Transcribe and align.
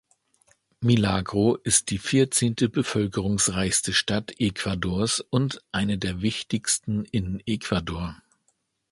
Milagro 0.79 1.57
ist 1.57 1.91
die 1.91 1.99
vierzehnte 1.99 2.69
bevölkerungsreichste 2.69 3.93
Stadt 3.93 4.33
Ecuadors 4.41 5.19
und 5.29 5.63
eine 5.71 5.99
der 5.99 6.23
wichtigsten 6.23 7.05
in 7.05 7.39
Ecuador. 7.45 8.17